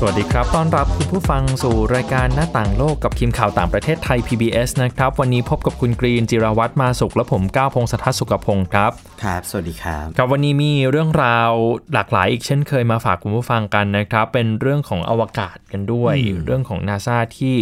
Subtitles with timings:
[0.00, 8.92] สวัสดีครับ ต้อนรับคุณผู้ฟังสู่รายการหน้าต่างโลกกับทีมข่าวต่างประเทศไทย PBS นะครับ วันนี้พบกับคุณกรีนจิรวัตรมาสุขและผมก้าวพงศธรสุขพงศ์ครับ
[9.22, 11.50] ครับ สวัสดีครับ ครับวันนี้มีเรื่องราว
[11.92, 17.56] หลากหลายอีกเช่นเคยมาฝากคุณผู้ฟังกันนะครับ เป็นเรื่องของอวกาศกันด้วย เรื่องของนาซาที่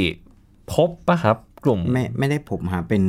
[0.72, 3.02] พบปะครับกลุ่ม ไม่ไม่ได้ผมฮะเป็น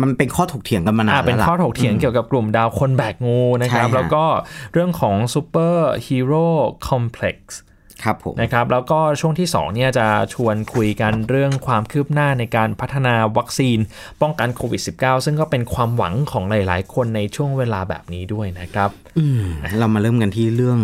[0.00, 4.24] มันเป็นข้อถกเถียงกันมานานอ่าเป็นแล้วล่ะข้อถกเถียงเกี่ยวกับกลุ่มดาวคนแบกงูนะครับใช่ฮะแล้วก็
[4.72, 7.60] เรื่องของ superhero complex
[8.04, 13.78] ครับผมนะครับแล้วก็ช่วงที่2เนี่ยจะชวนคุยกันเรื่องความคืบหน้าในการพัฒนาวัคซีน
[14.22, 19.42] ป้องกันโควิด -19 ซึ่งก็เป็นความหวังของหลาย ๆ คนในช่วงเวลาแบบนี้ด้วยนะครับอืม
[19.78, 20.78] เรามาเริ่มกันที่เรื่อง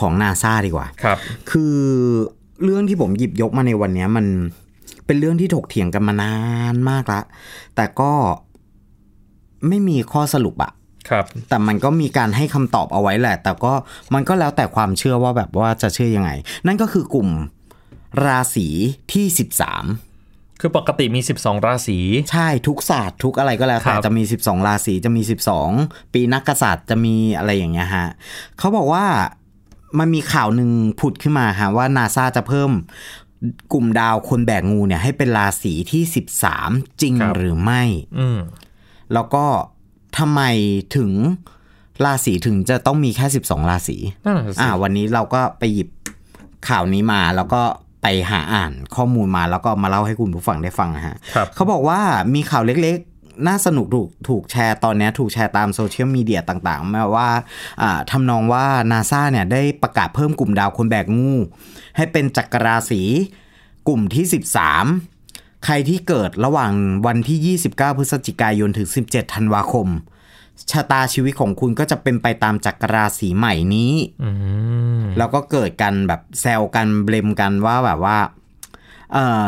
[0.00, 1.18] ของนาซาดีกว่าครับ
[1.50, 1.76] คือ
[2.64, 4.26] เรื่องที่ผมหยิบยกมาในวันเนี้ยมัน
[5.06, 6.34] เป็นเรื่องที่ถกเถียงกันมานา
[6.72, 7.20] นมากละ
[7.76, 8.12] แต่ก็
[9.68, 10.72] ไม่มีข้อสรุปอะ
[11.10, 13.72] ครับ แต่มันก็มีการให้คำตอบเอาไว้แหละ แต่ก็
[14.14, 16.30] มันก็แล้วแต่ความเชื่อว่าแบบว่าจะเชื่อยังไง
[16.66, 17.28] นั่นก็คือกลุ่ม
[18.24, 18.66] ราศี
[19.12, 21.98] ที่ 13คือปกติมี 12 ราศี
[22.32, 25.22] ใช่ทุกศาสตร์ทุกอะไรก็แล้วครัแต่บจะมี 12 ราศีจะมี
[25.68, 28.06] 12 ปีนักกษัตริย์จะมีอะไรอย่างเงี้ยฮะ
[28.58, 29.04] เขาบอกว่า
[29.98, 30.70] มันมีข่าวหนึ่ง
[31.00, 32.70] ผุดขึ้นมาฮะว่านาซาจะเพิ่ม
[33.72, 36.02] กลุ่มดาวคนแบกงูเนี่ยให้เป็นราศีที่
[36.50, 37.82] 13 จริงหรือไม่
[38.18, 38.38] อืม
[39.12, 39.44] แล้วก็
[40.18, 40.40] ทำไม
[40.96, 41.10] ถึง
[42.04, 45.88] ราศีถึงจะต้องมีแค่ 12 ราศีนั่นแหละสิอ่า วันนี้เราก็ไปหยิบ
[46.68, 47.62] ข่าวนี้มาแล้วก็
[48.02, 52.00] ไปหาอ่านข้อมูลมาแล้วก็มาเล่าให้คุณผู้ฟังได้ฟังนะฮะ ครับ เขาบอกว่า
[52.34, 57.28] มีข่าวเล็กๆ น่าสนุกถูกถูกแชร์ตอนนี้ถูกแชร์ตามโซเชียลมีเดียต่างๆมาว่า
[57.82, 61.32] อ่าทำนองว่านาซาเนี่ยได้ประกาศเพิ่มกลุ่มดาวคนแบกงู
[61.96, 63.02] ให้เป็นจักรราศี
[63.88, 65.17] กลุ่มที่ 13
[65.64, 66.72] ใครที่เกิดระหว่าง
[67.06, 69.88] วันที่ 29 พฤศจิกายนถึง 17 ธันวาคม
[70.70, 73.92] ชะตาชีวิตของคุณก็จะเป็นไปตามจักรราศีใหม่นี้
[74.24, 74.30] อื
[75.00, 78.18] มแล้วก็เกิดกันแบบแซวกัน blame กันว่าแบบว่า
[79.12, 79.44] เออ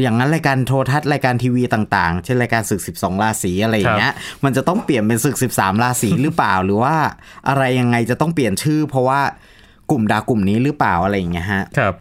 [0.00, 4.12] อย่างนั้นรายการโทรทัศน์รายการทีวีต่างๆ เช่นรายการศึก 12 ราศีอะไรอย่างเงี้ย
[4.44, 6.96] มันจะต้องเปลี่ยนเป็นศึก 13 ราศีหรือเปล่า หรือว่า
[7.48, 9.20] อะไรยังไงจะต้องเปลี่ยนชื่อ เพราะว่า
[9.90, 11.94] กลุ่มดาวกลุ่มนี้หรือเปล่าอะไรอย่างเงี้ยฮะ ครับ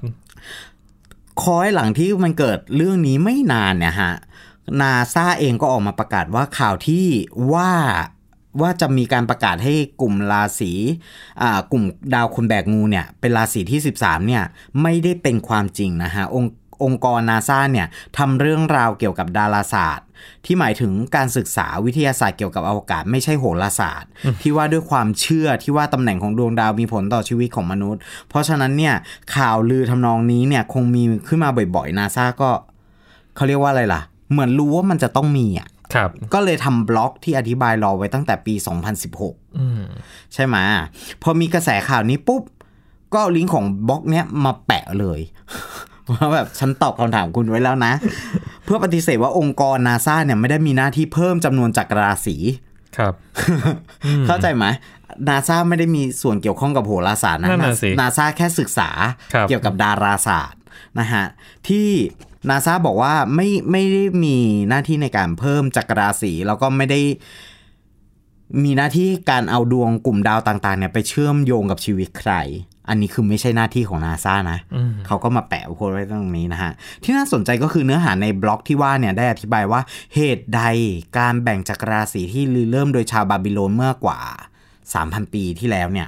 [1.43, 4.13] คอยหลังที่มันเกิดเรื่องนี้ไม่นานเนี่ยฮะ
[4.81, 7.05] นาซาเองก็ออกมาประกาศว่าข่าวที่
[7.53, 7.73] ว่า
[8.61, 10.71] ว่าจะมีการประกาศให้กลุ่มราศี
[11.41, 11.83] อ่ากลุ่ม
[12.13, 14.43] ดาวคนแบกงูเนี่ยเป็นราศีที่ 13เนี่ย
[14.81, 16.51] ไม่ได้เป็นความจริงนะฮะองค์
[16.83, 17.87] องค์กรนาซาเนี่ย
[18.17, 20.07] ทำเรื่องราวเกี่ยวกับดาราศาสตร์
[20.45, 24.09] ที่หมายถึงการศึกษาวิทยาศาสตร์เกี่ยวกับอวกาศไม่ใช่โหราศาสตร์
[24.41, 27.99] ที่ว่าด้วยความเชื่อที่ว่าตำแหน่งของดวงดาวมีผลต่อชีวิตของมนุษย์
[28.29, 28.95] เพราะฉะนั้นเนี่ย
[29.35, 32.49] ข่าวลือทำนองนี้เนี่ยคงมีขึ้นมาบ่อยๆนาซาก็
[33.35, 38.53] เขาเรียกว่าอะไรล่ะ เหมือนรู้ว่ามันจะต้องมีอะครับก็เลยทำบล็อกที่อธิบายรอไว้ตั้งแต่ปี
[39.05, 39.83] 2016อืม
[40.33, 40.55] ใช่ไหม
[41.21, 42.43] พอมีกระแสข่าวนี้ปุ๊บ
[43.13, 45.19] ก็เอาลิงก์ของบล็อกเนี้ยมาแปะเลย
[46.09, 47.94] ว่าแบบฉันตอบคำถามคุณไว้แล้วนะ
[48.63, 52.35] เพื่อปฏิเสธว่าองค์กรนาซาเนี่ยไม่ได้มีหน้าที่เพิ่มจำนวนจักรราศี
[52.97, 53.13] ครับ
[54.28, 54.66] เข้าใจไหม
[55.28, 58.90] นาซาไม่ได้มีส่วนเกี่ยวข้องกับโหราศาสตร์นะนั่นน่ะสินาซาแค่ศึกษา
[59.34, 60.61] ครับเกี่ยวกับดาราศาสตร์
[61.00, 61.25] นะฮะ
[61.67, 61.90] ที่
[62.50, 64.38] นาซาบอกว่าไม่ไม่ได้มี
[64.69, 67.01] หน้าที่ในการเพิ่มจักรราศีแล้วก็ไม่ได้
[68.63, 72.34] มีหน้าที่การเอาดวงกลุ่มดาวต่างๆเนี่ยไปเชื่อมโยงกับชีวิตใคร
[72.91, 76.72] อันนี้คือไม่ใช่หน้าที่ของนาซานะอืมเขาก็มาแปะโพสต์ไว้ตรงนี้นะฮะ
[77.03, 79.81] ที่น่าสนใจก็คือเนื้อหาในบล็อกที่ว่าเนี่ยได้อธิบายว่า
[80.16, 80.62] เหตุใด
[81.18, 84.19] การแบ่งจักรราศีที่ลือเริ่มโดยชาวบาบิโลนเมื่อกว่า
[84.78, 86.07] 3,000 ปีที่แล้วเนี่ย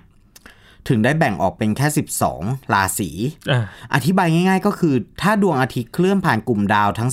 [0.87, 1.87] ถึงได้แบ่งออกเป็นแค่
[2.29, 3.09] 12 ราศี
[3.51, 3.63] อ่า
[3.93, 7.09] อธิบายง่าย ๆ ก็คือ ถ้าดวงอาทิตย์เคลื่อนผ่านกลุ่มดาวทั้ง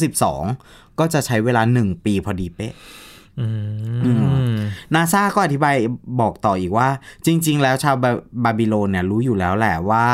[0.49, 3.10] 12 ก็จะใช้เวลา 1 ปีพอดีเป๊ะอืม
[4.95, 5.77] นาซาก็อธิบาย
[6.21, 6.89] บอกต่ออีกว่า
[7.27, 7.97] จริง ๆ แล้วชาว
[8.45, 10.07] บาบิโลนเนี่ยรู้อยู่แล้วแหละว่า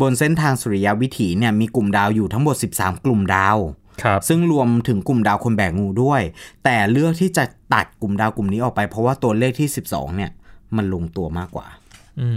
[0.00, 3.58] บนเส้นทางสุริยวิถีเนี่ยมีกลุ่มดาวอยู่ทั้งหมด 13 กลุ่มดาว
[4.02, 6.22] ครับซึ่งรวมถึงกลุ่มดาวคนแบกงูด้วย
[6.64, 7.44] แต่เลือกที่จะ
[7.74, 10.30] ตัดกลุ่มดาวกลุ่มนี้ออกไป เพราะว่าตัวเลขที่ 12 เนี่ย
[10.76, 11.66] มันลงตัวมากกว่า
[12.20, 12.30] อื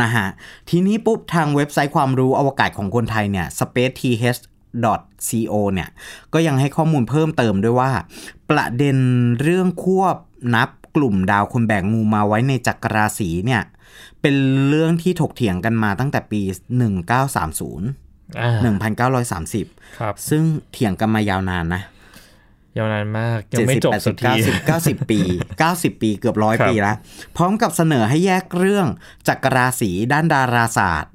[0.00, 0.26] นะฮะ
[0.70, 4.40] ทีนี้ปุ๊บทางเว็บไซต์ความรู้อวกาศของคนไทยเนี่ย spaceth
[5.28, 5.88] co เนี่ย
[6.32, 7.90] ก็ยังให้ข้อมูลเพิ่มเติมด้วยว่า
[8.50, 8.96] ประเด็น
[9.40, 10.16] เรื่องควบ
[10.54, 13.62] นับกลุ่มดาวคนแบกงูมาไว้ในจักรราศีเนี่ย
[14.20, 14.36] เป็น
[14.68, 16.40] เรื่องที่ถกเถียงกันมาตั้งแต่ปี
[17.20, 18.50] 1930อ่า
[19.42, 20.42] 1930 ครับ ซึ่ง
[20.72, 21.82] เถียงกันมายาวนานนะ
[22.76, 24.32] ยาวนานมาก ยังไม่จบสักที
[24.66, 25.20] เก้าสิบปี
[25.60, 26.96] 90 ปีเกือบร้อยครับปีแล้ว
[27.36, 28.86] พร้อมกับเสนอให้แยกเรื่อง
[29.28, 31.12] จักรราศีด้านดาราศาสตร์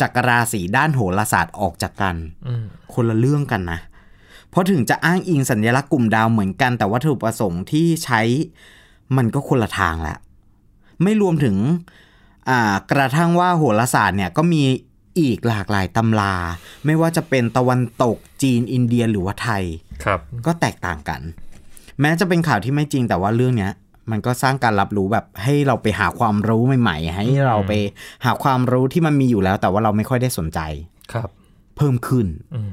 [0.00, 2.16] จากราศีด้านโหราศาสตร์ออกจากกัน
[2.46, 2.64] อืม
[2.94, 3.80] คนละเรื่องกันนะ
[4.50, 8.20] เพราะถึงจะอ้างอิงสัญลักษณ์กลุ่มดาวเหมือนกัน แต่วัตถุประสงค์ที่ใช้
[9.16, 10.16] มันก็คนละทางละ
[11.02, 11.56] ไม่รวมถึง
[12.48, 14.62] อ่ากระทั่งว่าโหราศาสตร์เนี่ยก็มี
[15.20, 16.34] อีกหลากหลายตำรา
[16.84, 19.64] ไม่ว่าจะเป็นตะวันตกจีนอินเดียหรือว่าไทย
[20.04, 21.20] ครับ ก็แตกต่างกัน
[22.00, 23.72] แม้จะเป็นข่าวที่ไม่จริงแต่ว่าเรื่องเนี้ย
[24.10, 27.72] มันก็สร้างการรับรู้แบบให้เราไปหาความรู้ใหม่ๆ ให้เราไป
[28.24, 30.60] หาความรู้ที่มันมีอยู่แล้ว แต่ว่าเราไม่ค่อยได้สนใจ
[31.12, 31.28] ครับ
[31.76, 32.70] เพิ่มขึ้นอืม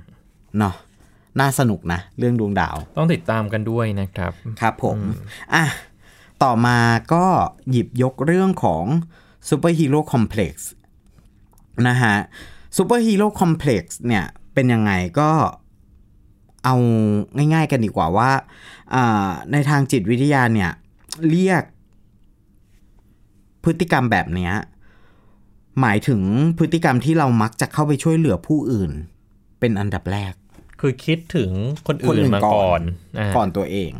[0.60, 0.76] เนาะ
[1.40, 4.98] น่าสนุกนะ เรื่องดวงดาว ต้องติดตามกันด้วยนะครับ ครับผม
[5.54, 5.66] อะ
[6.44, 6.78] ต่อมา
[7.14, 7.26] ก็
[7.72, 8.86] หยิบยกเรื่องของ
[9.50, 10.70] superhero complex
[11.88, 12.16] นะฮะ
[12.78, 15.30] superhero complex เนี่ยเป็นยังไงก็
[16.66, 16.76] เอา
[17.54, 18.32] ง่าย ๆ กันดีกว่าว่า
[18.94, 20.72] อ่าในทางจิตวิทยาเนี่ย
[21.30, 21.64] เรียก
[23.64, 24.54] พฤติกรรมแบบเนี้ย
[25.82, 26.22] หมายถึง
[26.58, 28.92] พฤติกรรมที่เรามักจะเข้าไปช่วยเหลือผู้อื่น
[29.60, 30.34] เป็นอันดับแรก
[30.82, 31.52] คือคิดถึง
[31.88, 32.82] คนคนอื่นอื่นมาก่ก่ออน
[33.16, 33.92] นอ่าก่อนตัวเอง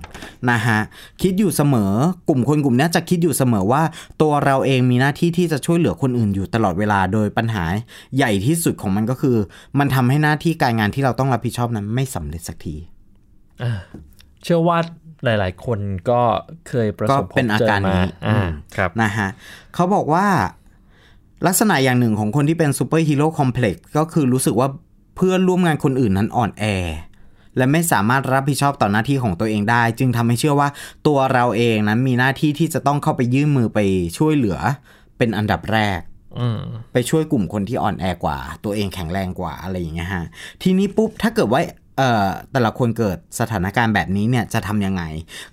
[0.50, 0.80] นะฮะ
[1.22, 1.92] คิดอยู่เสมอ
[2.30, 3.84] กลุ่มคนกลุ่มนี้จะคิดอยู่เสมอว่า
[4.22, 7.64] ตัวเราเองมีหน้าที่ที่จะช่วยเหลือคนอื่นอยู่ตลอดเวลาโดยปัญหา
[8.16, 9.38] ใหญ่ที่สุดของมันก็คือ
[9.80, 12.76] มันทำให้หน้าที่การงานที่เราต้องรับผิดชอบนั้นไม่สำเร็จสักที
[13.62, 13.72] อ่า
[14.44, 14.78] เชื่อว่า
[15.26, 15.80] หลาย ๆ คน
[16.10, 16.22] ก็
[16.70, 19.30] เคยประสบก็เป็นพบอาเจอการมานี้อ่าอืมครับนะฮะ
[19.74, 20.26] เขาบอกว่า
[21.48, 24.70] ลักษณะอย่างหนึ่งของคนที่เป็น superhero complex ก็คือรู้สึกว่า
[25.16, 26.64] เพื่อนร่วมงานคนอื่นนั้นอ่อนแอ
[27.58, 30.70] และไม่สามารถรับผิดชอบต่อหน้าที่ของตัวเองได้ จึงทำให้เชื่อว่า
[31.08, 33.80] ตัวเราเองนั้นมีหน้าที่ที่จะต้องเข้าไปยื่นมือไป
[34.18, 34.58] ช่วยเหลือ
[35.18, 36.00] เป็นอันดับแรก
[36.40, 36.60] อืม
[36.94, 40.26] ไปช่วยกลุ่มคนที่อ่อนแอกว่า ตัวเองแข็งแรงกว่าอะไรอย่างเงี้ยฮะ
[40.62, 41.76] ทีนี้ปุ๊บถ้าเกิดว่าเอ่อ
[42.52, 45.04] แต่ละคนเกิดสถานการณ์แบบนี้เนี่ยจะทำยังไง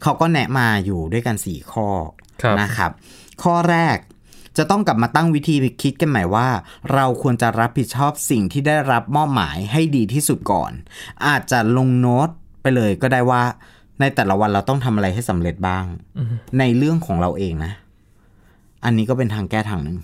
[0.02, 1.88] เขาก็แนะมาอยู่ด้วยกัน 4 ข้อ
[2.42, 2.90] ครับนะครับ
[3.42, 3.96] ข้อแรก
[4.58, 6.48] จะต้องกลับมาตั้งวิธีคิดกันใหม่ว่า
[6.94, 10.72] เราควรจะรับผิดชอบสิ่งที่ได้รับมอบหมายให้ดีที่สุดก่อน
[11.26, 12.28] อาจจะลงโน้ต
[12.62, 13.42] ไปเลยก็ได้ว่า
[14.00, 15.84] ในแต่ละวันเราต้องทำอะไรให้สำเร็จบ้าง
[16.58, 17.72] ในเรื่องของเราเองนะ
[18.84, 19.98] อันนี้ก็เป็นทางแก้ทางหนึ่ง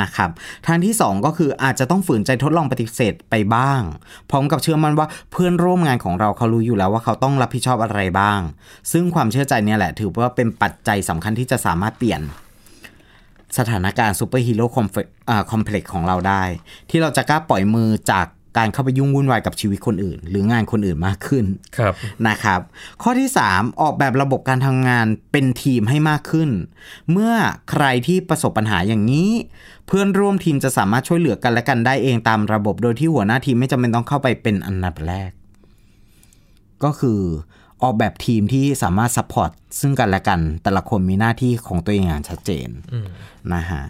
[0.00, 0.30] นะครับ
[0.66, 3.82] ทางที่ 2 ก็คืออาจจะต้องฝืนใจทดลองปฏิเสธไปบ้าง
[4.30, 8.40] พร้อมกับเชื่อมั่นว่าเพื่อนร่วมงานของเราเขารู้อยู่แล้วว่าเขาต้องรับผิดชอบอะไรบ้าง
[8.92, 12.20] ซึ่งความเชื่อใจเนี่ยแหละถือว่าเป็นปัจจัยสำคัญที่จะสามารถเปลี่ยน
[13.58, 14.78] สถานการณ์ superhero c
[15.54, 16.42] omplex ของเราได้
[16.90, 18.26] ที่เราจะกล้าปล่อยมือจาก
[18.58, 21.44] การเข้าไปยุ่งวุ่นวายกับชีวิตคนอื่น หรืองานคนอื่นมากขึ้น
[21.78, 21.94] ครับ
[22.28, 22.60] นะครับ
[23.02, 26.50] ข้อที่ 3 ออกแบบระบบการทำงานเป็นทีมให้มากขึ้น
[27.12, 27.34] เมื่อ
[27.70, 29.30] ใครที่ประสบปัญหาอย่างนี้
[29.86, 35.30] เพื่อนร่วมทีมจะสามารถช่วยเหลือกันและกันได้เองตามระบบ โดยที่หัวหน้าทีมไม่จำเป็นต้องเข้าไปเป็นอันดับแรก
[36.84, 37.20] ก็คือ
[37.82, 39.50] ออกแบบทีมที่สามารถ support
[39.80, 42.68] ซึ่งกันและกัน แต่ละคนมีหน้าที่ของตัวเองอย่างชัดเจน
[43.54, 43.82] นะฮะ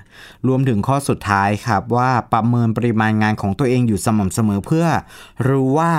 [0.47, 4.87] รวมถึงข้อสุดท้ายครับว่าประเมินปริมาณงานของตัวเองอยู่สม่ำเสมอเพื่อ
[5.49, 5.93] รู้ว่า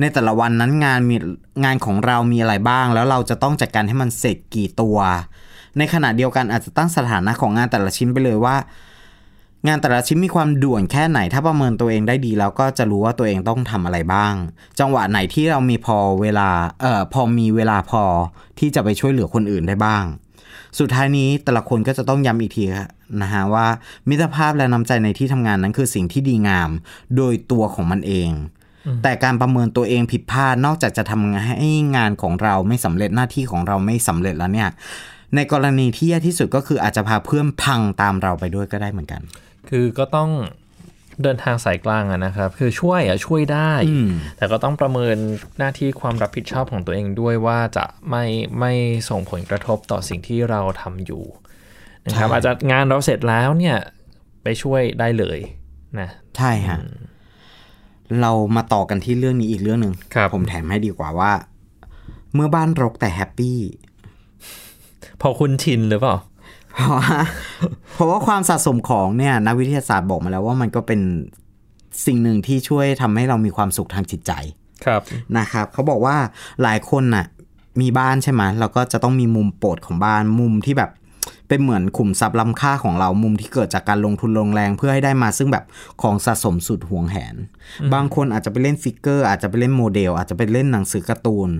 [0.00, 1.16] ในแต่ละวันนั้นงานมี
[1.64, 4.98] งานของเรามีอะไรบ้าง แล้วเราจะต้องจัดการให้มันเสร็จกี่ตัว
[5.78, 8.56] ในขณะเดียวกันอาจจะตั้งสถานะของงานแต่ละชิ้นไปเลยว่า
[9.66, 14.34] งานแต่ละชิ้นมีความด่วนแค่ไหน ถ้าประเมินตัวเองได้ดีแล้วก็จะรู้ว่าตัวเองต้องทำอะไรบ้าง
[14.80, 16.48] จังหวะไหนที่เรามีพอเวลา
[16.80, 18.02] เอ่อพอมีเวลาพอ
[18.58, 20.04] ที่จะไปช่วยเหลือคนอื่นได้บ้าง
[20.78, 22.64] สุดท้ายนี้แต่ละคนก็จะต้องย้ำอีกที
[23.22, 23.66] นะฮะว่า
[24.08, 26.70] มิตรภาพและน้ำใจในที่ทำงานนั้นคือสิ่งที่ดีงาม
[27.16, 28.30] โดยตัวของมันเอง
[29.02, 34.68] แต่การประเมินตัวเองผิดพลาดนอกจากจะทำให้งานของเราไม่สำเร็จหน้าที่ของเราไม่สำเร็จแล้วเนี่ย
[35.34, 39.22] ในกรณีที่แย่ที่สุดก็คืออาจจะพาเพื่อนพังตามเราไปด้วยก็ได้เหมือนกัน
[39.68, 40.30] คือก็ต้อง
[41.22, 45.16] เดินทางสายกลางอะนะครับ คือช่วยอะช่วยได้อืมแต่ก็ต้องประเมิน
[45.58, 48.24] หน้าที่ความรับผิดชอบของตัวเองด้วยว่าจะไม่
[48.58, 48.72] ไม่
[49.08, 51.24] ส่งผลกระทบต่อสิ่งที่เราทำอยู่
[52.04, 53.76] นะครับใช่อาจจะงานเราเสร็จแล้วเนี่ย
[54.42, 55.38] ไปช่วยได้เลย
[56.00, 56.78] นะใช่ฮะ
[58.20, 61.32] เรามาต่อกันที่เรื่องนี้อีกเรื่องหนึ่งครับผมแถมให้ดีกว่าว่า
[62.34, 63.58] เมื่อบ้านรกแต่แฮปปี้
[65.20, 66.16] พอคุณชินหรือเปล่า
[66.74, 67.18] เพราะว่า
[67.94, 71.00] เพราะว่าความสะสมของเนี่ยนักวิทยาศาสตร์บอกมาแล้วว่ามันก็เป็น
[72.06, 74.32] สิ่งหนึ่งที่ช่วยทำให้เรามีความสุขทางจิตใจ
[74.84, 75.02] ครับ
[75.38, 76.16] นะครับ เขาบอกว่า
[76.62, 77.26] หลายคนน่ะ
[77.80, 80.90] มีบ้านใช่ไหมเราก็จะต้องมีมุมโปรดของบ้านมุมที่แบบ
[81.48, 85.64] เป็นเหมือนขุมทรัพย์ล้ำค่าของเรามุมที่เกิดจากการลงทุนลงแรงเพื่อให้ได้มาซึ่งแบบ
[86.02, 87.34] ของสะสมสุดหวงแหน
[87.94, 91.50] บางคนอาจจะไปเล่น figure อาจจะไปเล่นโมเดล อาจจะไปเล่นหนังสือการ์ตูน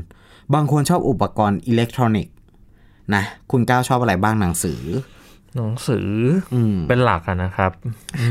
[0.55, 2.32] บางคนชอบอุปกรณ์อิเล็กทรอนิกส์
[3.17, 4.83] นะคุณก้าวชอบอะไรบ้างหนังสือ
[5.57, 6.09] หนังสือ
[6.55, 7.71] อมเป็นหลักอะนะครับ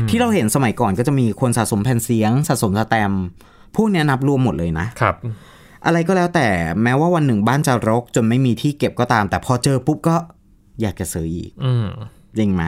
[0.08, 3.22] ที่เราเห็นสมัยก่อนก็จะมีคนสะสมแผ่นเสียง สะสมสแตมป์
[3.76, 5.14] พวกเนี้ยนับรวมหมดเลยนะครับ
[5.86, 6.48] อะไรก็แล้วแต่
[6.82, 10.16] แม้ว่าวันหนึ่งบ้านจะรก จนไม่มีที่เก็บก็ตาม แต่พอเจอปุ๊บก็
[10.80, 11.86] อยากจะซื้ออีกอืม
[12.38, 12.62] จริงไหม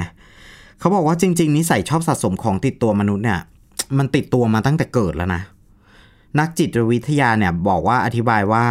[0.79, 3.41] เขาบอกว่าจริง ๆนิสัยชอบสะสมของติดตัวมนุษย์เนี่ย
[3.99, 5.43] มันติดตัวมาตั้งแต่เกิดแล้วนะ
[6.39, 8.65] นักจิตวิทยาเนี่ยบอกว่าอธิบายว่า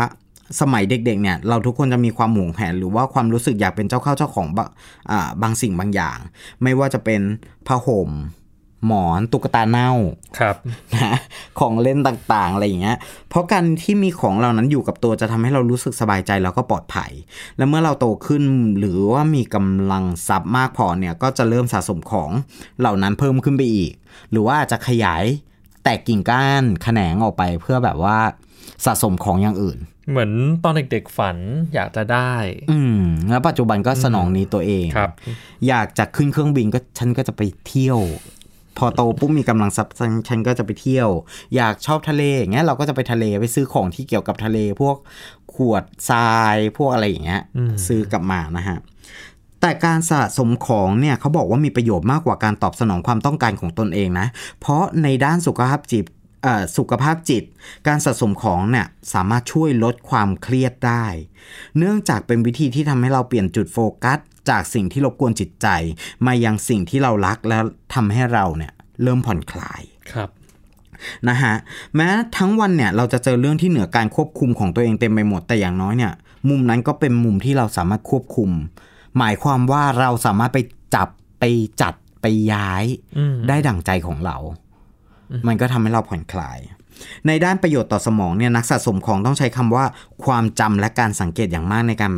[0.61, 4.69] สมัยเด็กๆเนี่ยเราทุกคนจะมีความหวงแหนหรือว่าความรู้สึกอยากเป็นเจ้าเข้าเจ้าของบะ
[5.11, 6.17] อ่าบางสิ่งบางอย่าง
[6.63, 7.21] ไม่ว่าจะเป็น
[7.67, 8.11] ผ้าห่ม
[8.87, 9.91] หมอนตุ๊กตาเน่า
[10.39, 10.55] ครับ
[10.93, 11.17] นะ
[11.59, 12.97] ของเล่นต่างๆ อะไรอย่างเงี้ย
[13.29, 17.11] เพราะการที่มีของเหล่านั้นอยู่กับตัวจะทำให้เรารู้สึกสบายใจแล้วก็ปลอดภัย
[17.57, 18.43] และเมื่อเราโตขึ้น
[18.79, 22.29] หรือว่ามีกำลังทรัพย์มากพอเนี่ยก็จะเริ่มสะสมของ
[22.79, 23.91] เหล่านั้นเพิ่มขึ้นไปอีก
[24.31, 25.23] หรือว่าอาจจะขยาย
[25.83, 28.17] แตกกิ่งก้านแขนงออกไปเพื่อแบบว่า
[28.85, 29.79] สะสมของอย่างอื่น
[30.09, 30.31] เหมือน
[30.63, 31.37] ตอนเด็กๆฝัน
[31.73, 32.33] อยากจะได้
[32.71, 35.11] อืมแล้วปัจจุบันก็สนองนี้ตัวเองครับ
[35.67, 37.99] อยากจะขึ้นเครื่องบินก็ฉันก็จะไปเที่ยว
[38.77, 41.09] พอโตปุ๊บมีกำลังทรัพย์ฉันฉันก็จะไปเที่ยว
[41.55, 44.95] อยากชอบทะเลอย่างเงี้ยเราก็จะไปทะเลไปซื้อของที่เกี่ยวกับทะเล พวก
[45.53, 47.41] ขวดทรายพวกอะไรอย่างเงี้ย
[47.87, 48.77] ซื้อกลับมานะฮะ
[49.61, 54.27] แต่การสะสมของเนี่ยเขาบอกว่ามีประโยชน์มากกว่าการตอบสนองความต้องการของตนเองนะ
[54.59, 56.22] เพราะในด้านสุขภาพจิตเอ่อ
[56.77, 57.43] สุขภาพจิต
[57.87, 61.05] การสะสมของเนี่ยสามารถช่วยลดความเครียดได้
[61.77, 64.19] เนื่องจากเป็นวิธีที่ทำให้เราเปลี่ยนจุดโฟกัส
[64.49, 65.67] จากสิ่งที่รบกวนจิตใจ
[66.25, 68.73] มายังสิ่งที่เรารักแล้วทำให้เราเนี่ย
[69.03, 69.81] เริ่มผ่อนคลาย
[70.13, 70.29] ครับ
[71.29, 71.53] นะฮะ
[71.95, 72.07] แม้
[72.37, 76.13] ทั้งวันเนี่ยเราจะเจอเรื่องที่เหนือการควบคุมของตัวเองเต็มไปหมดแต่อย่างน้อยเนี่ย
[76.49, 78.49] มุมนั้นก็เป็นมุมที่เราสามารถควบคุม
[79.17, 80.59] หมายความว่าเราสามารถไป
[80.95, 81.07] จับ
[81.39, 81.43] ไป
[81.81, 82.83] จัดไปย้าย
[83.17, 84.37] อืมได้ดั่งใจของเรา
[85.47, 86.59] มันก็ทำให้เราผ่อนคลาย
[87.27, 89.85] ในด้านประโยชน์ต่อสมองเนี่ยนักสะสมของต้องใช้คำว่า
[90.25, 92.13] ความจำและการสังเกตอย่างมากในการ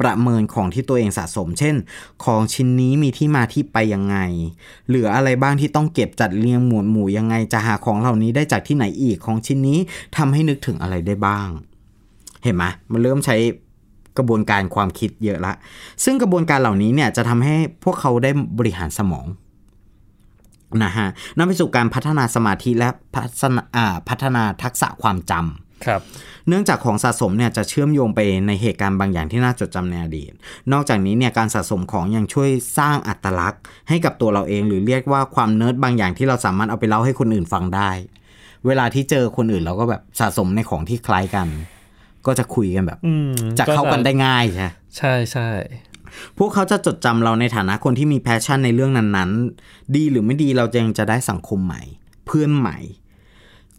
[0.00, 1.74] ประเมินของที่ตัวเองสะสม เช่น
[2.24, 4.16] ของชิ้นนี้มีที่มาที่ไปยังไง
[4.88, 9.78] เหลืออะไรบ้างที่ต้องเก็บจัดเรียงหมวดหมู่ยังไง จะหาของเหล่านี้ได้จากที่ไหนอีกของชิ้นนี้
[10.16, 11.48] ทำให้นึกถึงอะไรได้บ้าง
[12.42, 13.36] เห็นไหมมันเริ่มใช้
[14.16, 15.52] กระบวนการความคิดเยอะละ
[16.04, 19.26] ซึ่งกระบวนการเหล่านี้เนี่ยจะทำให้พวกเขาได้บริหารสมอง
[20.84, 26.00] นะฮะนำไปสู่การพัฒนาสมาธิและพัฒนาอ่าพัฒนาทักษะความจำครับ
[26.48, 30.32] เนื่องจากของสะสมเนี่ยจะเชื่อมโยงไปในเหตุการณ์บางอย่างที่น่าจดจำในอดีต
[30.72, 37.90] นอกจากนี้เนี่ยการสะสมของยังช่วยสร้างอัตลักษณ์ ให้กับตัวเราเอง หรือเรียกว่าความเนิร์ดบางอย่างที่เราสามารถเอาไปเล่าให้คนอื่นฟังได้
[38.66, 41.48] เวลาที่เจอคนอื่นเราก็แบบสะสมในของที่คล้ายกัน
[42.26, 45.48] ก็จะคุยกันแบบอืมจะเข้ากันได้ง่ายใช่ไหมใช่ใช่
[46.38, 51.82] พวกเขาจะจดจำเราในฐานะคนที่มี passion ในเรื่องนั้นๆ ดีหรือไม่ดีเราจะยังจะได้สังคมใหม่
[52.26, 52.78] เพื่อนใหม่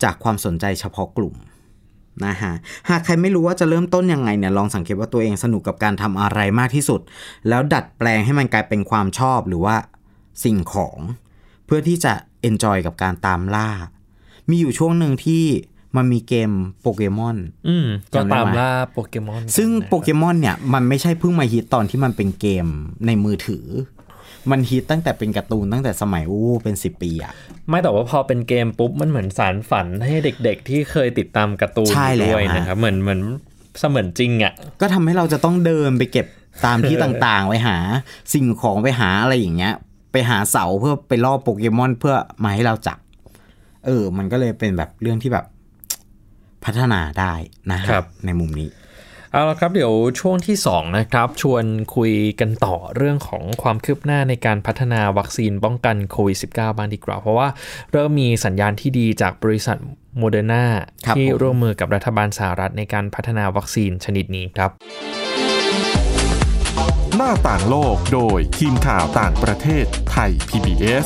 [0.04, 1.36] จากความสนใจเฉพาะกลุ่ม
[2.26, 2.54] นะฮะ
[2.90, 7.02] หากใครไม่รู้ว่าจะเริ่มต้นยังไงเนี่ยลองสังเกตว่าตัวเองสนุกกับการทำอะไรมากที่สุด
[7.50, 9.76] แล้วดัดแปลงให้มันกลายเป็นความชอบหรือว่า
[10.44, 10.98] สิ่งของ
[11.66, 13.70] เพื่อที่จะ enjoy กับการตามล่า
[14.50, 15.44] มีอยู่ช่วงหนึ่งที่
[15.96, 22.66] มันมีเกมโปเกมอนอืมก็จำได้ตามไหมล่าโปเกมอน ซึ่งกันนะโปเกมอนเนี่ย มันไม่ใช่เพิ่งมาฮิตตอนที่มันเป็นเกม
[23.06, 23.66] ในมือถือ
[24.52, 27.34] มันฮิตตั้งแต่เป็นการ์ตูนตั้งแต่สมัยอู้เป็นสิบปีอะ
[27.70, 33.22] ไม่แต่ว่าพอเป็นเกมปุ๊บมันเหมือนสารฝันให้เด็กๆ ที่เคยติดตามการ์ตูนใช่แล้วด้วยฮะนะครับเหมือนเหมือน
[33.80, 36.28] เสมือนจริงอะก็ทำให้เราจะต้องเดินไปเก็บ
[36.66, 37.78] ตามที่ต่างๆ ไปหา
[38.34, 39.74] สิ่งของไปหาอะไรอย่างเงี้ย
[40.12, 42.98] ไปหาเสาเพื่อไปล่อโปเกมอนเพื่อมาให้เราจับ
[43.86, 45.46] เออ มันก็เลยเป็นแบบเรื่องที่แบบ
[46.66, 47.34] พัฒนาได้
[47.72, 48.70] นะฮะครับในมุมนี้
[49.32, 57.48] เอาละครับเดี๋ยวช่วงที่ 2 นะครับ ชวนคุยกันต่อเรื่องของความคืบหน้าในการพัฒนาวัคซีนป้องกันโควิด -19 บ้างดีกว่า เพราะว่า
[57.92, 59.78] เริ่มมีสัญญาณที่ดีจากบริษัท
[60.18, 60.66] โมเดอร์นา
[61.06, 64.72] ครับที่ผมร่วมมือกับรัฐบาลสหรัฐในการพัฒนาวัคซีนชนิดนี้ครับ
[67.16, 71.06] หน้าต่างโลกโดยทีมข่าวต่างประเทศไทย PBS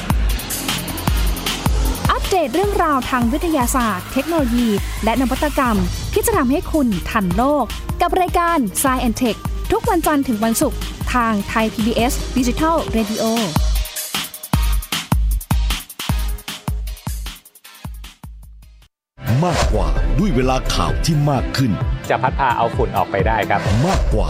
[2.31, 4.67] เดตเรื่องราวทางวิทยาศาสตร์ เทคโนโลยี
[5.03, 5.77] และนวัตกรรม
[6.13, 7.65] ที่จะทำให้คุณทันโลก
[8.01, 9.39] กับรายการ s c i e n t e c h
[9.71, 10.79] ทุกวันจันทร์ถึงวันศุกร์
[11.13, 13.23] ทางไทย PBS Digital Radio
[19.43, 19.87] มากกว่า
[20.19, 21.71] ด้วยเวลาข่าวที่มากขึ้น
[22.09, 24.29] จะพัดพาเอาฝุ่นออกไปได้ครับ มากกว่า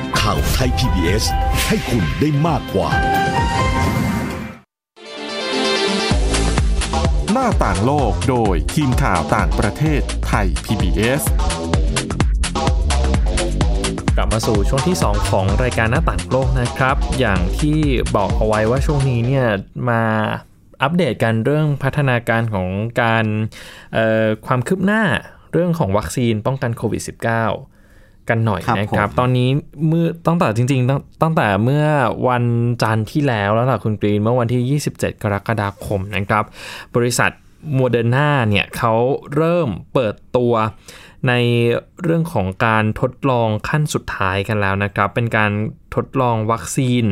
[0.19, 1.23] ข่าวไทย PBS
[1.67, 2.89] ให้คุณได้มากกว่า
[7.31, 11.21] หน้าต่างโลกโดยทีมข่าวต่างประเทศไทย PBS
[14.15, 17.79] กลับมาสู่ช่วงที่ 2 ของรายการหน้าต่างโลกนะครับ อย่างที่
[18.15, 19.47] บอกเอาไว้ว่าช่วงนี้เนี่ย
[19.89, 20.03] มา
[20.81, 22.69] อัปเดตกันเรื่องพัฒนาการของ
[23.01, 23.25] การ
[24.45, 25.03] ความคืบหน้า
[25.51, 27.70] เรื่องของวัคซีนป้องกันโควิด -19
[28.29, 29.49] กันหน่อยนะครับ ตอนนี้
[29.87, 31.85] เมื่อตั้งแต่จริง ๆ ตั้งแต่เมื่อ
[32.27, 32.45] วัน
[32.83, 36.43] จันทร์ที่แล้วแล้วล่ะคุณกรีนเมื่อวันที่ 27 กรกฎาคมนะครับ
[36.95, 37.31] บริษัท
[37.75, 38.93] โมเดอร์นาเนี่ยเขา
[39.35, 40.53] เริ่มเปิดตัว
[41.27, 41.33] ใน
[42.03, 45.51] เรื่องของการทดลองขั้นสุดท้ายกันแล้วนะครับ เป็นการ
[45.95, 47.05] ทดลองวัคซีน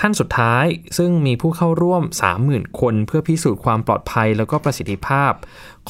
[0.00, 0.66] ขั้นสุดท้าย
[0.98, 2.02] ซึ่งมีผู้เข้าร่วม
[2.42, 5.32] 30,000 คน เพื่อพิสูจน์ความปลอดภัยแล้วก็ประสิทธิภาพ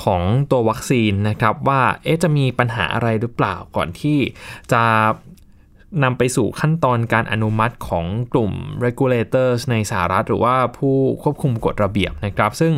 [0.02, 4.18] ของตัววัคซีนนะครับว่าเอ๊ะจะมีปัญหาอะไรหรือเปล่าก่อนที่
[4.72, 4.82] จะ
[6.04, 8.52] นำไปสู่ขั้นตอนการอนุมัติของกลุ่ม
[8.84, 12.72] regulators ในสหรัฐ หรือว่าผู้ควบคุมกฎระเบียบนะครับ ซึ่ง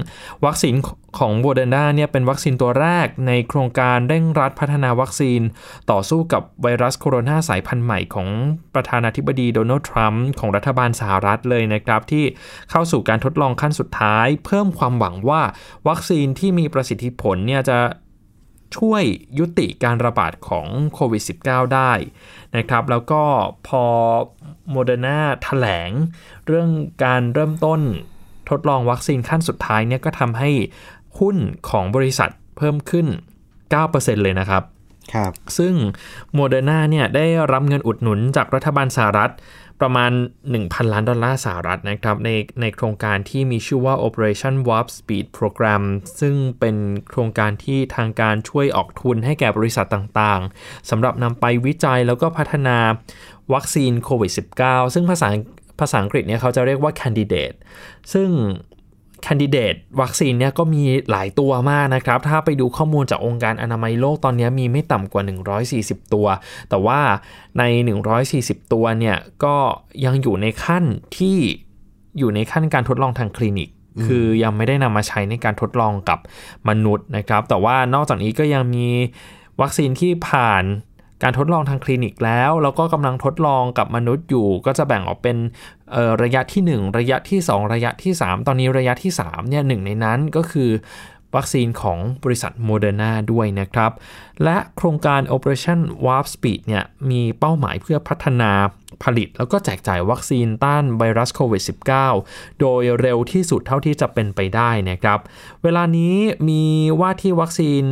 [0.45, 0.75] วัคซีน
[1.19, 5.41] ของโมเดอร์นาเนี่ยเป็นวัคซีนตัวแรกในโครงการเร่งรัดพัฒนาวัคซีน
[5.91, 8.29] ต่อสู้กับไวรัสโคโรนาสายพันธุ์ใหม่ของ
[8.75, 12.25] ประธานาธิบดีโดนัลด์ทรัมป์ของรัฐบาลสหรัฐเลยนะครับ ที่
[12.71, 15.43] เข้าสู่การทดลองขั้นสุดท้าย เพิ่มความหวังว่า
[15.89, 17.79] วัคซีนที่มีประสิทธิผลเนี่ยจะ
[18.77, 19.03] ช่วย
[19.39, 21.93] ยุติการระบาดของโควิด -19 ได้
[22.57, 23.23] นะครับ แล้วก็
[23.67, 23.85] พอ
[24.71, 25.91] โมเดอร์นาแถลง
[26.47, 26.71] เรื่อง
[27.05, 27.81] การเริ่มต้น
[28.51, 30.51] ทดลองวัคซีนขั้นสุดท้ายเนี่ยก็ทำให้
[31.19, 31.37] หุ้น
[31.71, 33.07] ของบริษัทเพิ่มขึ้น
[33.65, 34.63] 9%เลยนะครับ
[35.15, 35.75] ครับ ซึ่ง
[36.35, 39.33] โมเดอร์นาเนี่ยได้รับเงินอุดหนุนจากรัฐบาลสหรัฐ
[39.81, 40.13] ประมาณ
[40.53, 45.83] 1,000 ล้านดอลลาร์สหรัฐนะครับในในโครงการที่มีชื่อว่า Operation Warp Speed Program
[46.21, 46.77] ซึ่งเป็น
[47.09, 52.79] โครงการที่ทางการช่วยออกทุนให้แก่บริษัทต่างๆสำหรับนำไปวิจัยแล้วก็พัฒนา
[53.53, 54.33] วัคซีนโควิด
[54.63, 55.29] -19 ซึ่งภาษา
[55.81, 57.57] ภาษาอังกฤษเนี่ยเขาจะเรียกว่า candidate
[58.13, 58.29] ซึ่ง
[59.27, 65.23] คนดิเดตวัคซีนเนี่ยก็มีหลายตัวมากนะครับ ถ้าไปดูข้อมูลจากองค์การอนามัยโลกตอนนี้มีไม่ต่ำกว่า
[65.69, 66.27] 140 ตัว
[66.69, 67.01] แต่ว่า
[67.59, 67.63] ใน
[68.19, 69.57] 140 ตัวเนี่ยก็
[70.05, 70.85] ยังอยู่ในขั้น
[71.17, 71.39] ที่
[72.19, 73.69] อยู่ในขั้นการทดลองทางคลินิก
[74.05, 76.19] คือยังไม่ได้นำมาใช้ในการทดลองกับ
[76.69, 78.89] มนุษย์นะครับ แต่ว่านอกจากนี้ก็ยังมี
[79.61, 80.65] วัคซีนที่ผ่าน
[81.23, 85.37] การทดลองทางคลินิกแล้ว แล้วก็กำลังทดลองกับมนุษย์อยู่ ก็จะแบ่งออกเป็น
[86.23, 90.71] ระยะที่ 1 ระยะที่ 2 ระยะที่ 3 ตอนนี้ระยะที่3เนี่ยหนึ่งในนั้นก็คือ
[91.37, 93.93] วัคซีนของบริษัทโมเดอร์นาด้วยนะครับ
[94.45, 98.51] และโครงการ Operation Warp Speed เนี่ยมีเป้าหมายเพื่อพัฒนา
[99.05, 101.63] ผลิต แล้วก็แจกจ่ายวัคซีนต้านไวรัสโควิด
[102.09, 105.19] -19 โดยเร็วที่สุดเท่าที่จะเป็นไปได้นะครับ
[105.63, 106.15] เวลานี้
[106.49, 106.63] มี
[107.01, 107.83] ว่าที่วัคซีน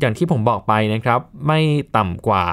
[0.00, 1.60] อย่างที่ผมบอกไปนะครับไม่
[1.96, 2.44] ต่ำกว่า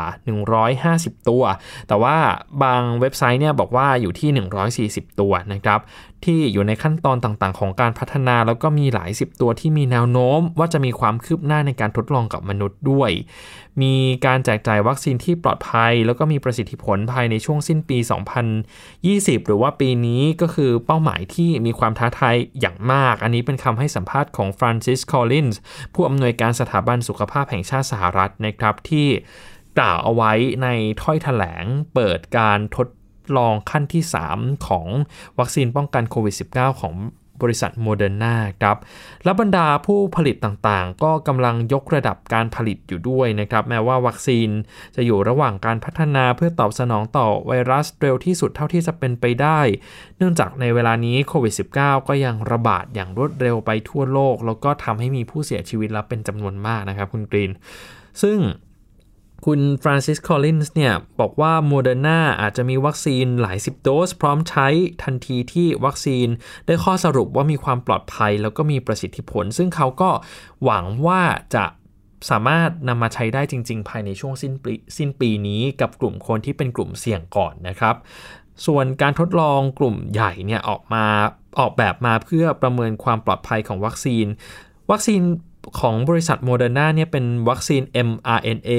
[0.59, 1.43] 150 ตัว
[1.87, 2.17] แต่ว่า
[2.63, 4.29] บางเว็บไซต์เนี่ยบอกว่าอยู่ที่
[5.05, 5.79] 140 ตัวนะครับ
[6.25, 13.11] ที่อยู่ในขั้นตอนต่างๆ ของการพัฒนา แล้วก็มีหลายสิบตัวที่มีแนวโน้ม ว่าจะมีความคืบหน้าในการทดลองกับมนุษย์ด้วย
[13.81, 13.95] มี
[14.25, 17.97] การแจกจ่ายวัคซีนที่ปลอดภัย แล้วก็มีประสิทธิผลภายในช่วงสิ้นปี
[18.73, 25.59] 2020 หรือว่าปีนี้ก็คือเป้าหมายที่มีความท้าทายอย่างมาก อันนี้เป็นคำให้สัมภาษณ์ของฟรานซิส คอลลินส์
[25.93, 29.07] ผู้อำนวยการสถาบันสุขภาพแห่งชาติสหรัฐนะครับที่
[29.79, 30.31] กล่าวเอาไว้
[30.63, 30.67] ใน
[31.01, 31.63] ถ้อยแถลง
[31.93, 32.87] เปิดการทด
[33.37, 34.87] ลองขั้นที่ 3 ของ
[35.39, 36.93] วัคซีนป้องกันโควิด -19 ของ
[37.41, 38.77] บริษัทโมเดอร์นาครับ
[39.23, 44.49] และบรรดาผู้ผลิตต่างๆ ก็กำลังยกระดับการผลิตอยู่ด้วยนะครับ แม้ว่าวัคซีน
[44.95, 49.59] จะอยู่ระหว่างการพัฒนาเพื่อตอบสนองต่อไวรัสเร็วที่สุดเท่าที่จะเป็นไปได้
[50.17, 57.51] เนื่องจากในเวลานี้โควิด -19 ก็ยังระบาดอย่างรวดเร็วไปทั่วโลก แล้วก็ทำให้มีผู้เสียชีวิตและเป็นจำนวนมากนะครับคุณกรีน
[58.21, 58.37] ซึ่ง
[59.45, 64.67] คุณฟรานซิส คอลลินส์เนี่ยบอกว่าโมเดอร์นาอาจจะมีวัคซีนหลายสิบโดส พร้อมใช้
[65.03, 66.27] ทันทีที่วัคซีน
[66.65, 70.09] ได้ข้อสรุปว่ามีความปลอดภัย แล้วก็มีประสิทธิผล ซึ่งเขาก็
[70.63, 71.21] หวังว่า
[71.55, 71.65] จะ
[72.29, 77.95] สามารถนำมาใช้ได้จริง ๆ ภายในช่วงสิ้นปีสิ้นปีนี้กับกลุ่มคนที่เป็นกลุ่มเสี่ยงก่อนนะครับ
[78.65, 81.05] ส่วนการทดลองกลุ่มใหญ่เนี่ยออกมา
[81.59, 84.25] ออกแบบมาเพื่อประเมินความปลอดภัยของวัคซีน
[84.91, 85.21] วัคซีน
[85.79, 88.71] ของบริษัทโมเดอร์นาเนี่ยเป็นวัคซีน mRNA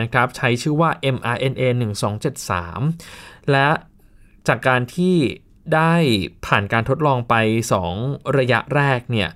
[0.00, 1.62] นะครับใช้ชื่อว่า mRNA
[2.76, 3.68] 1273 และ
[4.48, 5.16] จากการที่
[5.74, 5.94] ได้
[6.46, 7.34] ผ่านการทดลองไป
[7.88, 9.28] 2 ระยะแรกเนี่ย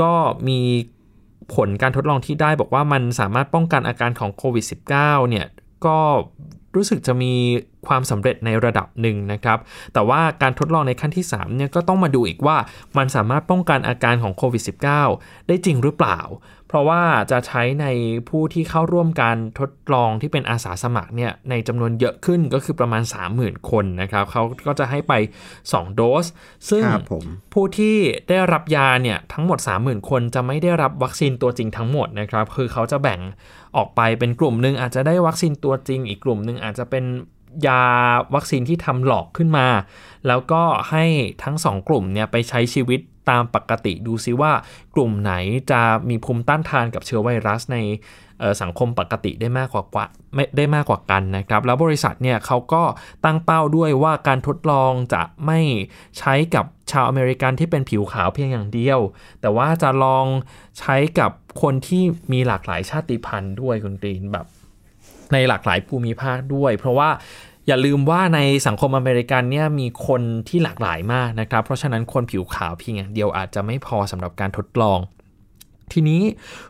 [0.00, 0.12] ก็
[0.48, 0.60] มี
[1.54, 5.46] ผลการทดลองที่ได้บอกว่ามันสามารถป้องกันอาการของโควิด -19 เนี่ย
[5.86, 5.98] ก็
[6.76, 7.32] รู้สึกจะมี
[7.86, 9.58] ความสำเร็จในระดับหนึ่งนะครับ
[9.94, 12.56] แต่ว่าการทดลองในขั้นที่3เนี่ยก็ต้องมาดูอีกว่า
[12.96, 14.62] มันสามารถป้องกันอาการของโควิด
[15.06, 16.20] -19 ได้จริงหรือเปล่า
[16.68, 17.86] เพราะว่าจะใช้ใน
[18.28, 23.02] ผู้ที่เข้าร่วมการทดลองที่เป็นอาสาสมัครเนี่ยในจำนวนเยอะขึ้นก็คือประมาณ
[23.34, 25.12] 30,000 คนนะครับเขาก็จะให้ไป
[25.54, 26.26] 2 โดส
[26.70, 26.84] ซึ่ง
[27.52, 27.96] ผู้ที่
[28.28, 33.20] ได้รับยาเนี่ยทั้งหมด 30,000 คนจะไม่ได้รับวัคซีนตัวจริงทั้งหมดนะครับคือเขาจะแบ่ง
[33.76, 37.04] ออกไปเป็นกลุ่มหนึ่งอาจจะได้วัคซีนตัวจริง อีกกลุ่มหนึ่งอาจจะเป็น
[37.66, 37.82] ยา
[38.34, 39.66] วัคซีนที่ทำหลอกขึ้นมา
[40.26, 41.04] แล้วก็ให้
[41.42, 44.52] ทั้งสองกลุ่มเนี่ยไปใช้ชีวิต ตามปกติดูซิว่า
[44.94, 45.32] กลุ่มไหน
[45.70, 47.78] จะมีภูมิต้านทานกับเชื้อไวรัสใน
[48.62, 52.82] สังคมปกติได้มากกว่าไม่ได้มากกว่ากันนะครับ แล้วบริษัทเนี่ยเขาก็
[53.24, 55.60] ตั้งเป้าด้วยว่าการทดลองจะไม่
[56.18, 59.00] ใช้กับชาวอเมริกันที่เป็นผิวขาวเพียงอย่างเดียว
[59.40, 60.26] แต่ว่าจะลอง
[60.78, 61.30] ใช้กับ
[61.62, 64.46] คนที่มีหลากหลายชาติพันธุ์ด้วยคุณตีนแบบ
[65.32, 67.08] ในหลากหลายภูมิภาคด้วย เพราะว่า
[67.66, 74.98] อย่าลืมว่าในสังคมอเมริกันเนี่ยมีคนที่หลากหลายมากนะครับ เพราะฉะนั้นคนผิวขาวเพียงอย่างเดียวอาจจะไม่พอสำหรับการทดลอง
[75.92, 76.22] ทีนี้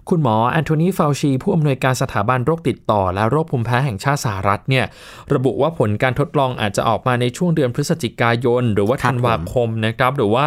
[0.08, 4.84] คุณหมอแอนโทนีฟาวชี ผู้อำนวยการสถาบันโรคติดต่อ และโรคภูมิแพ้แห่งชาติสหรัฐเนี่ย
[5.34, 10.46] ระบุว่าผลการทดลองอาจจะออกมาในช่วงเดือนพฤศจิกายน หรือว่าธันวาคมนะครับ หรือว่า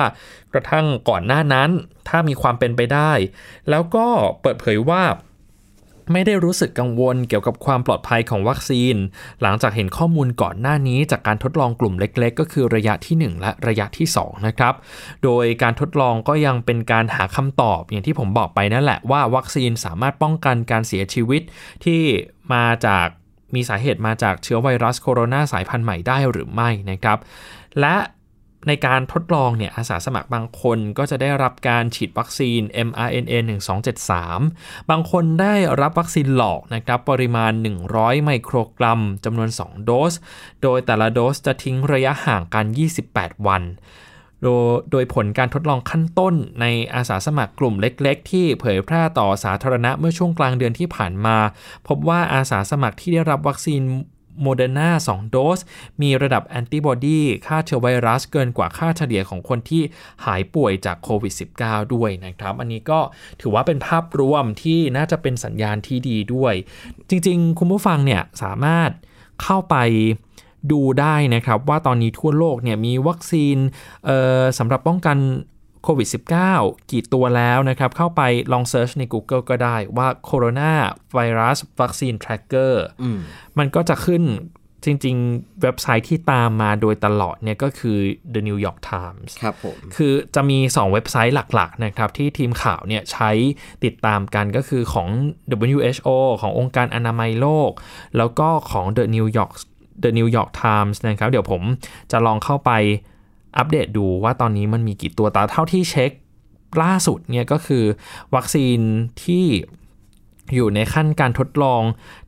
[0.54, 1.70] กระทั่งก่อนหน้านั้น
[2.08, 3.12] ถ้ามีความเป็นไปได้
[3.70, 4.08] แล้วก็
[4.42, 5.04] เปิดเผยว่า
[6.12, 8.96] ไม่ได้รู้สึกกังวลเกี่ยวกับความปลอดภัยของวัคซีน
[9.42, 14.74] หลังจากเห็นข้อมูลก่อนหน้านี้จากการทดลองกลุ่มเล็กๆ ก็คือระยะที่ 1 และระยะที่ 2 นะครับ
[15.24, 21.42] โดยการทดลองก็ยังเป็นการหาคำตอบอย่างที่ผมบอกไปนั่นแหละว่าวัคซีนสามารถป้องกันการเสียชีวิต
[21.86, 22.02] ที่
[22.54, 23.08] มาจาก
[23.56, 27.18] มีสาเหตุมาจากเชื้อไวรัสโคโรนาสายพันธุ์ใหม่ได้หรือไม่นะครับ
[27.80, 27.96] และ
[28.68, 33.34] ในการทดลองเนี่ยอาสาสมัครบางคนก็จะได้รับการฉีดวัคซีน mRNA
[34.12, 37.52] 1273 บางคนได้รับวัคซีนหลอกนะครับปริมาณ
[37.88, 40.14] 100 ไมโครกรัมจำนวน 2 โดส
[40.64, 42.66] โดยแต่ละโดสจะทิ้งระยะห่างกัน
[43.06, 43.64] 28 วัน
[44.44, 51.38] โดยโดยผลการทดลองขั้นต้นในอาสาสมัครกลุ่มเล็ก ๆ ที่เผยแพร่ต่อสาธารณะเมื่อช่วงกลางเดือนที่ผ่านมา
[51.88, 53.82] พบว่าอาสาสมัครที่ได้รับวัคซีน
[54.42, 55.60] โมเดอร์นา2โดส
[56.02, 59.82] มีระดับแอนติบอดีฆ่าเชื้อไวรัสเกินกว่าค่าเฉลี่ยของคนที่
[60.26, 63.00] หายป่วยจากโควิด -19 ด้วยนะครับ อันนี้ก็
[63.42, 66.54] ถือว่าเป็นภาพรวมที่น่าจะเป็นสัญญาณที่ดีด้วย
[67.10, 68.90] จริงๆ คุณผู้ฟังเนี่ยสามารถ
[69.44, 69.76] เข้าไป
[70.72, 73.58] ดูได้นะครับว่าตอนนี้ทั่วโลกเนี่ยมีวัคซีน
[74.58, 75.18] สำหรับป้องกัน
[75.88, 76.10] โควิด
[76.50, 78.22] -19 กี่ตัวแล้วนะครับ เข้าไป
[78.54, 82.86] ลอง search ใน Google ก็ได้ว่า Coronavirus Vaccine Tracker
[83.58, 84.24] มันก็จะขึ้น
[84.86, 87.98] จริง ๆ เว็บไซต์ที่ตามมาโดยตลอดเนี่ยก็คือ
[88.34, 93.32] The New York Times ครับผมคือจะมี 2 เว็บไซต์หลัก ๆ นะครับ ที่ทีมข่าวเนี่ยใช้
[93.84, 95.08] ติดตามกันก็คือของ
[95.68, 96.08] WHO
[96.42, 97.72] ขององค์การอนามัยโลก
[98.18, 99.54] แล้วก็ของ The New York
[100.04, 101.62] The New York Times นะครับ เดี๋ยวผม
[102.12, 102.74] จะลองเข้าไป
[103.58, 106.12] อัปเดตดูว่าตอนนี้มันมีกี่ตัวแต่เท่าที่เช็ค
[106.82, 107.84] ล่าสุดเนี่ยก็คือ
[108.36, 108.80] วัคซีน
[109.24, 109.46] ที่
[110.56, 111.82] อยู่ในขั้นการทดลอง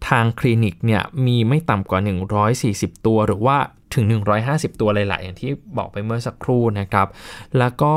[0.07, 1.99] ทางคลินิกเนี่ยมีไม่ต่ำกว่า
[2.93, 3.57] 140 ตัวหรือว่า
[3.93, 4.05] ถึง
[4.43, 7.07] 150 ตัวหลาย ๆ อย่างที่บอกไปเมื่อสักครู่นะครับ
[7.59, 7.93] แล้วก็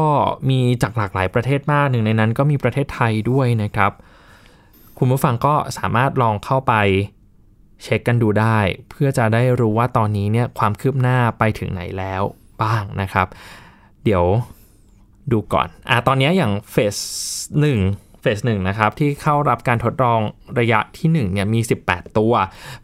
[0.50, 3.92] มีจากหลากหลายประเทศมากหนึ่งในนั้นก็มีประเทศไทยด้วยนะครับ
[4.98, 6.74] คุณผู้ฟังก็สามารถลองเข้าไป
[7.82, 8.58] เช็คกันดูได้
[8.90, 12.22] เพื่อจะได้รู้ว่าตอนนี้เนี่ยความคืบหน้าไปถึงไหนแล้ว
[12.62, 13.26] บ้างนะครับ
[14.04, 14.24] เดี๋ยว
[15.32, 16.96] ดูก่อนอ่าตอนนี้อย่างเฟส
[17.60, 17.80] หนึ่ง
[18.24, 20.20] เฟสหนึ่งนะครับที่เข้ารับการทดลอง
[20.58, 22.32] ระยะที่1เนี่ยมี 18 ตัว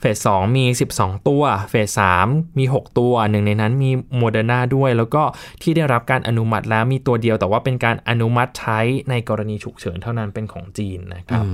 [0.00, 0.64] phase 2มี
[0.96, 5.22] 12 ตัว phase 3มี 6 ตัวหนึ่งในนั้นมีโมเดอร์นาด้วย แล้วก็
[5.62, 11.44] ที่ได้รับการอนุมัติแล้วมีตัวเดียวแต่ว่าเป็นการอนุมัติใช้ในกรณีฉุกเฉินเท่านั้นเป็นของจีนนะครับ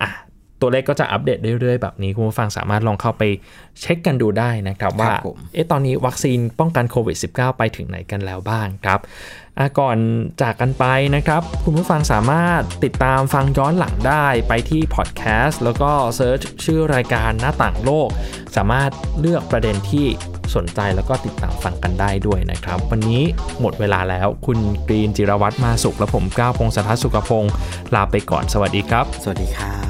[0.00, 0.10] อะ
[0.60, 3.22] ตัวเลขก็จะอัปเดตเรื่อยๆ แบบนี้คุณผู้ฟังสามารถลองเข้าไป
[3.80, 9.00] เช็คกันดูได้นะครับว่าครับผมเอ๊ะตอนนี้วัคซีนป้องกันโควิด -19 ไปถึงไหนกันแล้วบ้างครับ
[9.58, 9.96] อะก่อน
[10.42, 18.08] จากกันไปนะครับ คุณผู้ฟังสามารถติดตามฟังย้อนหลังได้ไปที่พอดแคสต์แล้วก็ search ชื่อรายการหน้าต่างโลก
[18.56, 20.06] สามารถเลือกประเด็นที่
[20.54, 23.22] สนใจแล้วก็ติดตามฟังกันได้ด้วยนะครับ วันนี้
[23.60, 27.52] หมดเวลาแล้วคุณกรีนจิรวัตรมาสุขและผมก้าวพงศธรสุขพงศ์
[27.94, 29.76] ลาไปก่อนสวัสดีครับ สวัสดีครั